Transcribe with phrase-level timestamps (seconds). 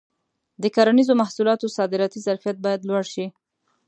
[0.61, 3.25] د کرنیزو محصولاتو صادراتي ظرفیت باید لوړ شي.